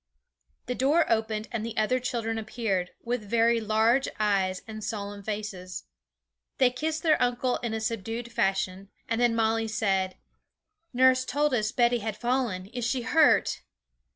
The 0.65 0.73
door 0.73 1.05
opened, 1.11 1.47
and 1.51 1.63
the 1.63 1.77
other 1.77 1.99
children 1.99 2.39
appeared, 2.39 2.89
with 3.03 3.21
very 3.21 3.61
large 3.61 4.07
eyes 4.19 4.63
and 4.67 4.83
solemn 4.83 5.21
faces. 5.21 5.83
They 6.57 6.71
kissed 6.71 7.03
their 7.03 7.21
uncle 7.21 7.57
in 7.57 7.75
a 7.75 7.79
subdued 7.79 8.31
fashion, 8.31 8.89
and 9.07 9.21
then 9.21 9.35
Molly 9.35 9.67
said, 9.67 10.17
'Nurse 10.91 11.23
told 11.23 11.53
us 11.53 11.71
Betty 11.71 11.99
had 11.99 12.17
fallen, 12.17 12.65
is 12.65 12.83
she 12.83 13.03
hurt?' 13.03 13.61